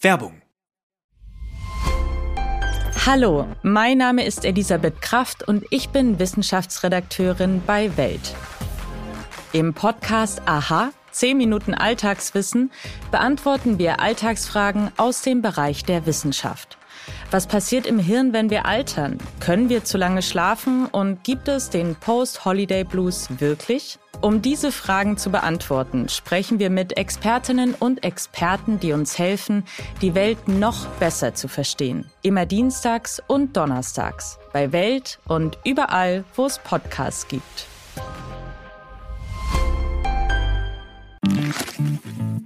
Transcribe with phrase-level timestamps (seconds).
[0.00, 0.42] Werbung.
[3.04, 8.34] Hallo, mein Name ist Elisabeth Kraft und ich bin Wissenschaftsredakteurin bei Welt.
[9.52, 12.70] Im Podcast Aha, 10 Minuten Alltagswissen,
[13.10, 16.78] beantworten wir Alltagsfragen aus dem Bereich der Wissenschaft.
[17.32, 19.18] Was passiert im Hirn, wenn wir altern?
[19.40, 23.98] Können wir zu lange schlafen und gibt es den Post-Holiday Blues wirklich?
[24.20, 29.64] Um diese Fragen zu beantworten, sprechen wir mit Expertinnen und Experten, die uns helfen,
[30.02, 32.10] die Welt noch besser zu verstehen.
[32.22, 37.66] Immer dienstags und donnerstags bei Welt und überall, wo es Podcasts gibt.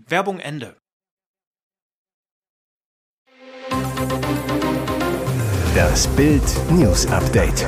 [0.07, 0.77] Werbung Ende.
[5.75, 7.67] Das Bild News Update.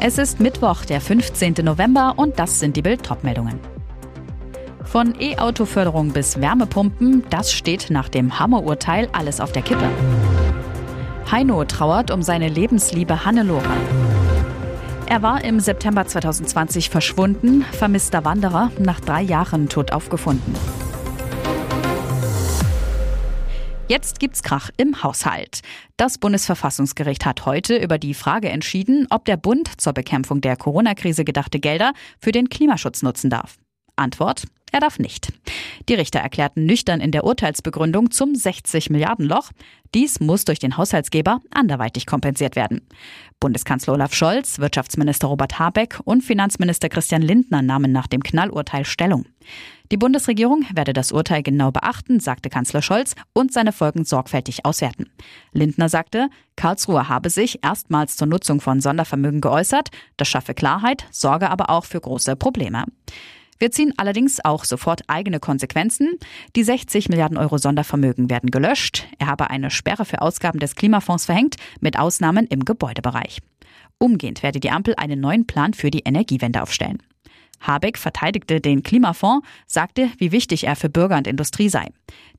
[0.00, 1.54] Es ist Mittwoch, der 15.
[1.64, 3.58] November und das sind die Bild meldungen
[4.84, 9.90] Von E-Auto-Förderung bis Wärmepumpen, das steht nach dem Hammerurteil alles auf der Kippe.
[11.32, 13.64] Heino trauert um seine Lebensliebe Hannelore.
[15.06, 20.54] Er war im September 2020 verschwunden, vermisster Wanderer, nach drei Jahren tot aufgefunden.
[23.88, 25.62] Jetzt gibt's Krach im Haushalt.
[25.96, 31.24] Das Bundesverfassungsgericht hat heute über die Frage entschieden, ob der Bund zur Bekämpfung der Corona-Krise
[31.24, 33.56] gedachte Gelder für den Klimaschutz nutzen darf.
[33.96, 35.32] Antwort, er darf nicht.
[35.88, 39.50] Die Richter erklärten nüchtern in der Urteilsbegründung zum 60 Milliarden Loch,
[39.94, 42.86] dies muss durch den Haushaltsgeber anderweitig kompensiert werden.
[43.40, 49.24] Bundeskanzler Olaf Scholz, Wirtschaftsminister Robert Habeck und Finanzminister Christian Lindner nahmen nach dem Knallurteil Stellung.
[49.90, 55.10] Die Bundesregierung werde das Urteil genau beachten, sagte Kanzler Scholz, und seine Folgen sorgfältig auswerten.
[55.52, 59.88] Lindner sagte, Karlsruhe habe sich erstmals zur Nutzung von Sondervermögen geäußert,
[60.18, 62.84] das schaffe Klarheit, sorge aber auch für große Probleme.
[63.58, 66.18] Wir ziehen allerdings auch sofort eigene Konsequenzen.
[66.54, 69.06] Die 60 Milliarden Euro Sondervermögen werden gelöscht.
[69.18, 73.38] Er habe eine Sperre für Ausgaben des Klimafonds verhängt, mit Ausnahmen im Gebäudebereich.
[73.98, 77.02] Umgehend werde die Ampel einen neuen Plan für die Energiewende aufstellen.
[77.60, 81.88] Habeck verteidigte den Klimafonds, sagte, wie wichtig er für Bürger und Industrie sei.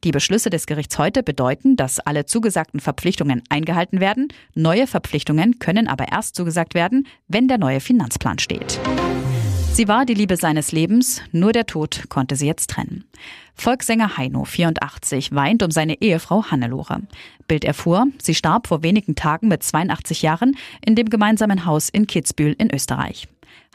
[0.05, 4.29] Die Beschlüsse des Gerichts heute bedeuten, dass alle zugesagten Verpflichtungen eingehalten werden.
[4.55, 8.79] Neue Verpflichtungen können aber erst zugesagt werden, wenn der neue Finanzplan steht.
[9.79, 13.05] Sie war die Liebe seines Lebens, nur der Tod konnte sie jetzt trennen.
[13.55, 17.03] Volkssänger Heino, 84, weint um seine Ehefrau Hannelore.
[17.47, 22.07] Bild erfuhr, sie starb vor wenigen Tagen mit 82 Jahren in dem gemeinsamen Haus in
[22.07, 23.29] Kitzbühel in Österreich.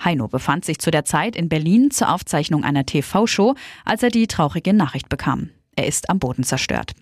[0.04, 3.54] Heino befand sich zu der Zeit in Berlin zur Aufzeichnung einer TV-Show,
[3.86, 5.48] als er die traurige Nachricht bekam.
[5.76, 6.92] Er ist am Boden zerstört.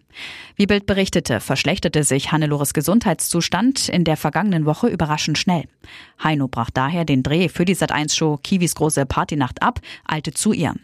[0.56, 5.64] Wie Bild berichtete, verschlechterte sich Hannelores Gesundheitszustand in der vergangenen Woche überraschend schnell.
[6.22, 10.74] Heino brach daher den Dreh für die Sat1-Show Kiwis große Partynacht ab, eilte zu ihr.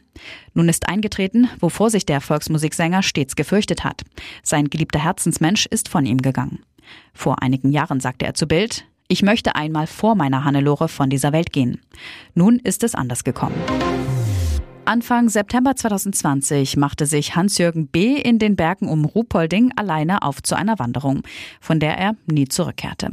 [0.54, 4.02] Nun ist eingetreten, wovor sich der Volksmusiksänger stets gefürchtet hat.
[4.42, 6.62] Sein geliebter Herzensmensch ist von ihm gegangen.
[7.12, 11.32] Vor einigen Jahren sagte er zu Bild, ich möchte einmal vor meiner Hannelore von dieser
[11.32, 11.80] Welt gehen.
[12.34, 13.56] Nun ist es anders gekommen.
[14.88, 18.16] Anfang September 2020 machte sich Hans-Jürgen B.
[18.16, 21.24] in den Bergen um Ruhpolding alleine auf zu einer Wanderung,
[21.60, 23.10] von der er nie zurückkehrte.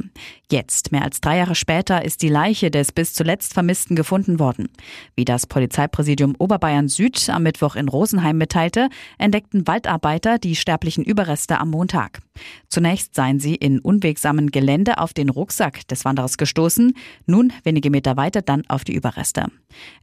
[0.48, 4.68] Jetzt, mehr als drei Jahre später, ist die Leiche des bis zuletzt Vermissten gefunden worden.
[5.16, 11.58] Wie das Polizeipräsidium Oberbayern Süd am Mittwoch in Rosenheim mitteilte, entdeckten Waldarbeiter die sterblichen Überreste
[11.58, 12.20] am Montag.
[12.68, 16.92] Zunächst seien sie in unwegsamen Gelände auf den Rucksack des Wanderers gestoßen,
[17.26, 19.46] nun wenige Meter weiter dann auf die Überreste.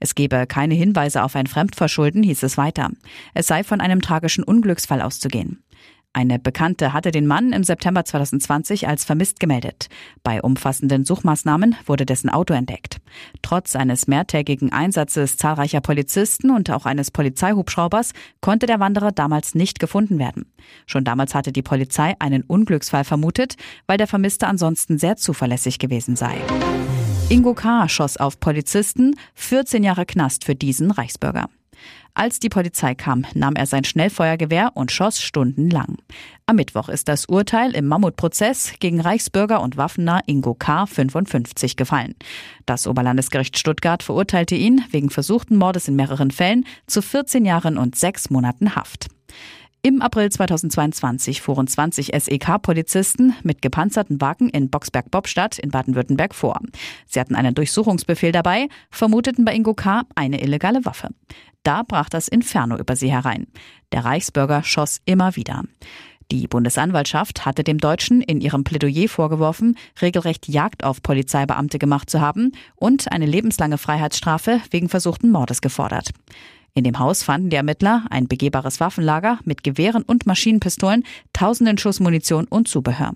[0.02, 2.90] Es gebe keine Hinweise auf ein Fremdverschulden, hieß es weiter.
[3.34, 5.64] Es sei von einem tragischen Unglücksfall auszugehen.
[6.16, 9.88] Eine Bekannte hatte den Mann im September 2020 als vermisst gemeldet.
[10.22, 12.98] Bei umfassenden Suchmaßnahmen wurde dessen Auto entdeckt.
[13.42, 19.80] Trotz eines mehrtägigen Einsatzes zahlreicher Polizisten und auch eines Polizeihubschraubers konnte der Wanderer damals nicht
[19.80, 20.46] gefunden werden.
[20.86, 23.56] Schon damals hatte die Polizei einen Unglücksfall vermutet,
[23.88, 26.36] weil der Vermisste ansonsten sehr zuverlässig gewesen sei.
[27.30, 27.90] Ingo K.
[27.90, 31.50] schoss auf Polizisten, 14 Jahre Knast für diesen Reichsbürger.
[32.16, 35.98] Als die Polizei kam, nahm er sein Schnellfeuergewehr und schoss stundenlang.
[36.46, 40.86] Am Mittwoch ist das Urteil im Mammutprozess gegen Reichsbürger und Waffener Ingo K.
[40.86, 42.14] 55 gefallen.
[42.68, 47.96] Das Oberlandesgericht Stuttgart verurteilte ihn wegen versuchten Mordes in mehreren Fällen zu 14 Jahren und
[47.96, 49.08] sechs Monaten Haft.
[49.86, 56.62] Im April 2022 fuhren 20 SEK-Polizisten mit gepanzerten Wagen in Boxberg-Bobstadt in Baden-Württemberg vor.
[57.06, 60.04] Sie hatten einen Durchsuchungsbefehl dabei, vermuteten bei Ingo K.
[60.16, 61.10] eine illegale Waffe.
[61.64, 63.48] Da brach das Inferno über sie herein.
[63.92, 65.64] Der Reichsbürger schoss immer wieder.
[66.32, 72.22] Die Bundesanwaltschaft hatte dem Deutschen in ihrem Plädoyer vorgeworfen, regelrecht Jagd auf Polizeibeamte gemacht zu
[72.22, 76.12] haben und eine lebenslange Freiheitsstrafe wegen versuchten Mordes gefordert.
[76.76, 82.00] In dem Haus fanden die Ermittler ein begehbares Waffenlager mit Gewehren und Maschinenpistolen, tausenden Schuss
[82.00, 83.14] Munition und Zubehör.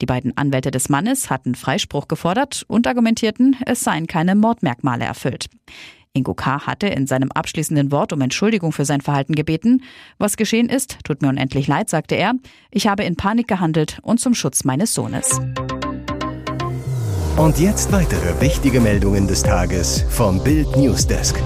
[0.00, 5.46] Die beiden Anwälte des Mannes hatten Freispruch gefordert und argumentierten, es seien keine Mordmerkmale erfüllt.
[6.12, 6.66] Ingo K.
[6.66, 9.82] hatte in seinem abschließenden Wort um Entschuldigung für sein Verhalten gebeten.
[10.16, 12.32] Was geschehen ist, tut mir unendlich leid, sagte er.
[12.72, 15.40] Ich habe in Panik gehandelt und zum Schutz meines Sohnes.
[17.36, 21.40] Und jetzt weitere wichtige Meldungen des Tages vom Bild Newsdesk.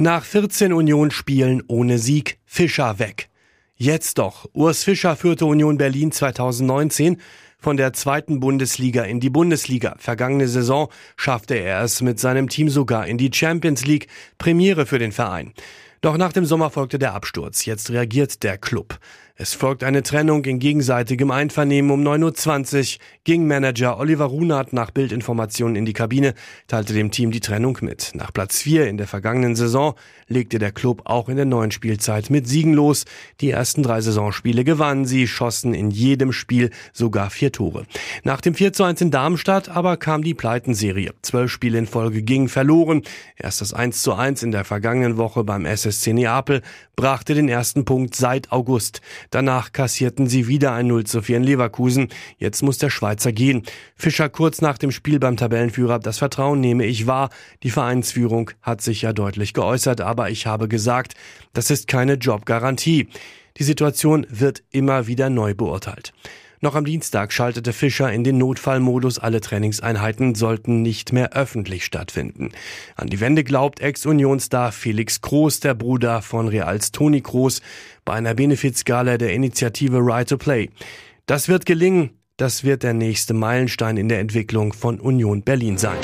[0.00, 3.28] Nach 14 Union-Spielen ohne Sieg, Fischer weg.
[3.74, 4.48] Jetzt doch.
[4.52, 7.20] Urs Fischer führte Union Berlin 2019
[7.58, 9.96] von der zweiten Bundesliga in die Bundesliga.
[9.98, 14.06] Vergangene Saison schaffte er es mit seinem Team sogar in die Champions League,
[14.38, 15.52] Premiere für den Verein.
[16.00, 17.64] Doch nach dem Sommer folgte der Absturz.
[17.64, 19.00] Jetzt reagiert der Club.
[19.40, 23.00] Es folgt eine Trennung in gegenseitigem Einvernehmen um 9.20 Uhr.
[23.22, 26.34] Ging Manager Oliver Runert nach Bildinformationen in die Kabine,
[26.66, 28.10] teilte dem Team die Trennung mit.
[28.14, 29.94] Nach Platz 4 in der vergangenen Saison
[30.26, 33.04] legte der Club auch in der neuen Spielzeit mit Siegen los.
[33.40, 37.86] Die ersten drei Saisonspiele gewannen sie, schossen in jedem Spiel sogar vier Tore.
[38.24, 41.14] Nach dem 4 zu 1 in Darmstadt aber kam die Pleitenserie.
[41.22, 43.02] Zwölf Spiele in Folge gingen verloren.
[43.36, 46.62] Erst das 1 zu 1 in der vergangenen Woche beim SSC Neapel
[46.96, 49.00] brachte den ersten Punkt seit August.
[49.30, 52.08] Danach kassierten sie wieder ein 0 zu 4 in Leverkusen.
[52.38, 53.62] Jetzt muss der Schweizer gehen.
[53.94, 57.30] Fischer kurz nach dem Spiel beim Tabellenführer, das Vertrauen nehme ich wahr.
[57.62, 61.14] Die Vereinsführung hat sich ja deutlich geäußert, aber ich habe gesagt,
[61.52, 63.08] das ist keine Jobgarantie.
[63.58, 66.12] Die Situation wird immer wieder neu beurteilt.
[66.60, 69.18] Noch am Dienstag schaltete Fischer in den Notfallmodus.
[69.18, 72.50] Alle Trainingseinheiten sollten nicht mehr öffentlich stattfinden.
[72.96, 77.60] An die Wende glaubt Ex-Unionstar Felix Groß, der Bruder von Reals Toni Groß,
[78.04, 80.70] bei einer Benefizgala der Initiative Right to Play.
[81.26, 82.10] Das wird gelingen.
[82.36, 85.98] Das wird der nächste Meilenstein in der Entwicklung von Union Berlin sein.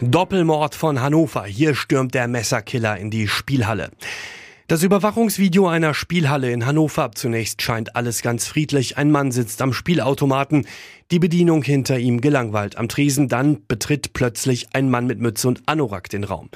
[0.00, 1.44] Doppelmord von Hannover.
[1.44, 3.90] Hier stürmt der Messerkiller in die Spielhalle.
[4.70, 7.10] Das Überwachungsvideo einer Spielhalle in Hannover.
[7.12, 8.96] Zunächst scheint alles ganz friedlich.
[8.96, 10.64] Ein Mann sitzt am Spielautomaten.
[11.10, 13.26] Die Bedienung hinter ihm gelangweilt am Tresen.
[13.26, 16.50] Dann betritt plötzlich ein Mann mit Mütze und Anorak den Raum.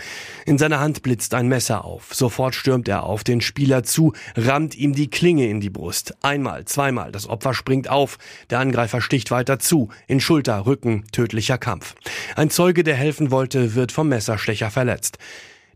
[0.47, 2.15] In seiner Hand blitzt ein Messer auf.
[2.15, 6.15] Sofort stürmt er auf den Spieler zu, rammt ihm die Klinge in die Brust.
[6.23, 7.11] Einmal, zweimal.
[7.11, 8.19] Das Opfer springt auf.
[8.49, 9.89] Der Angreifer sticht weiter zu.
[10.07, 11.97] In Schulter, Rücken, tödlicher Kampf.
[12.37, 15.19] Ein Zeuge, der helfen wollte, wird vom Messerstecher verletzt.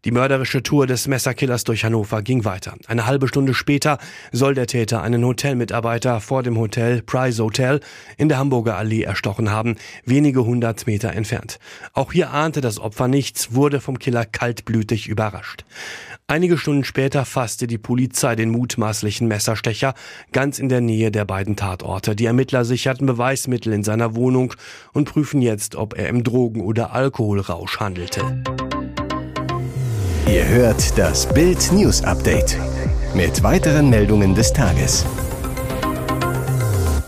[0.04, 2.74] Die mörderische Tour des Messerkillers durch Hannover ging weiter.
[2.86, 3.98] Eine halbe Stunde später
[4.32, 7.80] soll der Täter einen Hotelmitarbeiter vor dem Hotel Price Hotel
[8.16, 11.58] in der Hamburger Allee erstochen haben, wenige hundert Meter entfernt.
[11.92, 15.64] Auch hier ahnte das Opfer nichts, wurde vom Killer kaltblütig überrascht.
[16.30, 19.94] Einige Stunden später fasste die Polizei den mutmaßlichen Messerstecher
[20.30, 22.14] ganz in der Nähe der beiden Tatorte.
[22.14, 24.52] Die Ermittler sicherten Beweismittel in seiner Wohnung
[24.92, 28.44] und prüfen jetzt, ob er im Drogen- oder Alkoholrausch handelte.
[30.28, 32.58] Ihr hört das Bild News Update
[33.14, 35.06] mit weiteren Meldungen des Tages.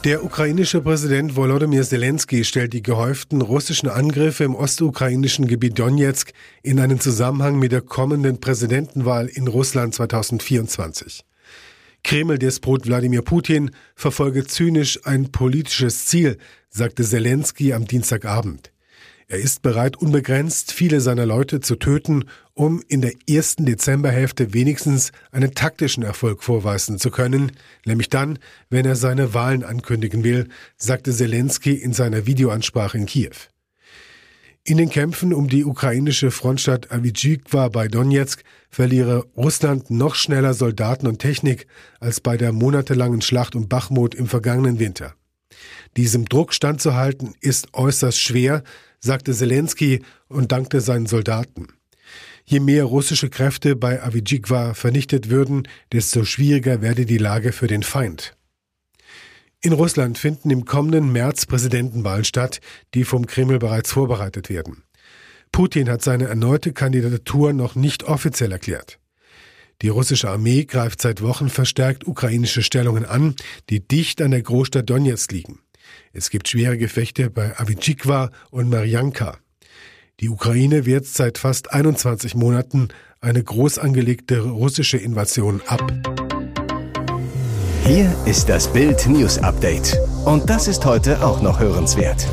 [0.05, 6.32] Der ukrainische Präsident Volodymyr Zelensky stellt die gehäuften russischen Angriffe im ostukrainischen Gebiet Donetsk
[6.62, 11.22] in einen Zusammenhang mit der kommenden Präsidentenwahl in Russland 2024.
[12.02, 16.38] Kreml-Despot Wladimir Putin verfolge zynisch ein politisches Ziel,
[16.70, 18.72] sagte Zelensky am Dienstagabend.
[19.31, 25.12] Er ist bereit, unbegrenzt viele seiner Leute zu töten, um in der ersten Dezemberhälfte wenigstens
[25.31, 27.53] einen taktischen Erfolg vorweisen zu können,
[27.87, 33.37] nämlich dann, wenn er seine Wahlen ankündigen will, sagte Zelensky in seiner Videoansprache in Kiew.
[34.65, 41.06] In den Kämpfen um die ukrainische Frontstadt Avijikwa bei Donetsk verliere Russland noch schneller Soldaten
[41.06, 41.69] und Technik
[42.01, 45.15] als bei der monatelangen Schlacht um Bachmut im vergangenen Winter.
[45.96, 48.65] Diesem Druck standzuhalten ist äußerst schwer,
[49.00, 51.69] sagte Zelensky und dankte seinen Soldaten.
[52.44, 57.82] Je mehr russische Kräfte bei Avijikwa vernichtet würden, desto schwieriger werde die Lage für den
[57.82, 58.36] Feind.
[59.62, 62.60] In Russland finden im kommenden März Präsidentenwahlen statt,
[62.94, 64.84] die vom Kreml bereits vorbereitet werden.
[65.52, 68.98] Putin hat seine erneute Kandidatur noch nicht offiziell erklärt.
[69.82, 73.34] Die russische Armee greift seit Wochen verstärkt ukrainische Stellungen an,
[73.69, 75.60] die dicht an der Großstadt Donetsk liegen.
[76.13, 79.39] Es gibt schwere Gefechte bei Avicikwa und Marianka.
[80.20, 82.89] Die Ukraine wehrt seit fast 21 Monaten
[83.20, 85.93] eine groß angelegte russische Invasion ab.
[87.87, 89.99] Hier ist das Bild News Update.
[90.25, 92.27] Und das ist heute auch noch hörenswert.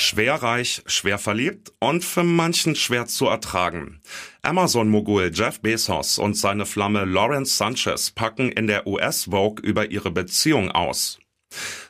[0.00, 4.00] Schwer reich, schwer verliebt und für manchen schwer zu ertragen.
[4.40, 10.10] Amazon-Mogul Jeff Bezos und seine Flamme Lawrence Sanchez packen in der US Vogue über ihre
[10.10, 11.19] Beziehung aus.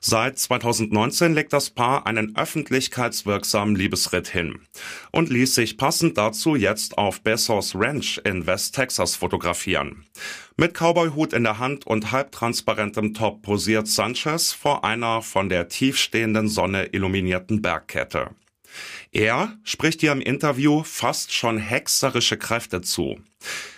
[0.01, 4.61] Seit 2019 legt das Paar einen öffentlichkeitswirksamen Liebesritt hin
[5.13, 10.07] und ließ sich passend dazu jetzt auf Bezos Ranch in West Texas fotografieren.
[10.57, 16.49] Mit Cowboyhut in der Hand und halbtransparentem Top posiert Sanchez vor einer von der tiefstehenden
[16.49, 18.31] Sonne illuminierten Bergkette.
[19.13, 23.21] Er spricht ihr im Interview fast schon hexerische Kräfte zu.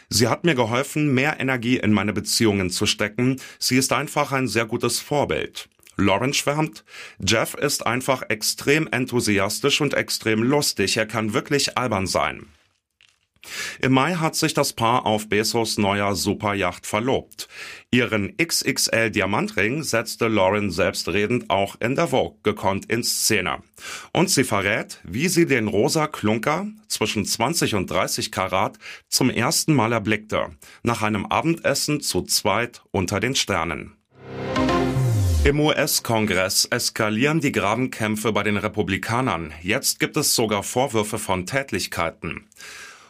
[0.08, 3.40] Sie hat mir geholfen, mehr Energie in meine Beziehungen zu stecken.
[3.58, 5.68] Sie ist einfach ein sehr gutes Vorbild.
[5.96, 6.84] Lauren schwärmt,
[7.18, 10.96] Jeff ist einfach extrem enthusiastisch und extrem lustig.
[10.96, 12.46] Er kann wirklich albern sein.
[13.80, 17.48] Im Mai hat sich das Paar auf Bezos neuer Superjacht verlobt.
[17.90, 23.58] Ihren XXL Diamantring setzte Lauren selbstredend auch in der Vogue gekonnt in Szene.
[24.12, 29.74] Und sie verrät, wie sie den rosa Klunker zwischen 20 und 30 Karat zum ersten
[29.74, 30.50] Mal erblickte,
[30.82, 33.96] nach einem Abendessen zu zweit unter den Sternen.
[35.44, 39.52] Im US-Kongress eskalieren die Grabenkämpfe bei den Republikanern.
[39.60, 42.46] Jetzt gibt es sogar Vorwürfe von Tätlichkeiten.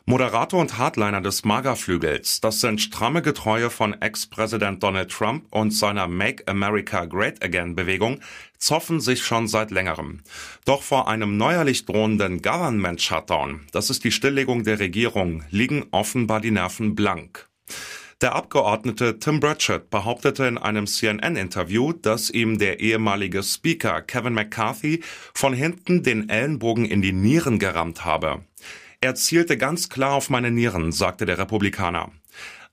[0.05, 6.09] Moderator und Hardliner des MAGA-Flügels, das sind stramme Getreue von Ex-Präsident Donald Trump und seiner
[6.09, 8.19] Make America Great Again-Bewegung,
[8.59, 10.23] zoffen sich schon seit längerem.
[10.65, 16.51] Doch vor einem neuerlich drohenden Government-Shutdown, das ist die Stilllegung der Regierung, liegen offenbar die
[16.51, 17.49] Nerven blank.
[18.21, 25.03] Der Abgeordnete Tim Burchett behauptete in einem CNN-Interview, dass ihm der ehemalige Speaker Kevin McCarthy
[25.33, 28.43] von hinten den Ellenbogen in die Nieren gerammt habe.
[29.03, 32.13] Er zielte ganz klar auf meine Nieren, sagte der Republikaner.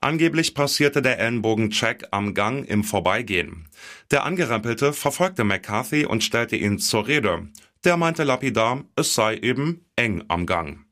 [0.00, 3.68] Angeblich passierte der Ellenbogen-Check am Gang im Vorbeigehen.
[4.12, 7.48] Der Angerempelte verfolgte McCarthy und stellte ihn zur Rede.
[7.82, 10.86] Der meinte lapidar, es sei eben eng am Gang.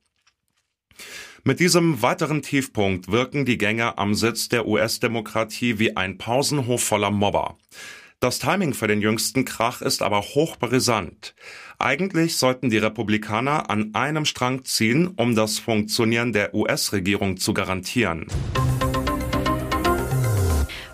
[1.45, 7.13] Mit diesem weiteren Tiefpunkt wirken die Gänge am Sitz der US-Demokratie wie ein Pausenhof voller
[7.13, 7.57] Mobber.
[8.21, 11.37] Das Timing für den jüngsten Krach ist aber hochbrisant.
[11.79, 18.27] Eigentlich sollten die Republikaner an einem Strang ziehen, um das Funktionieren der US-Regierung zu garantieren.